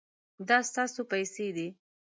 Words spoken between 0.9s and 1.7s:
پیسې دي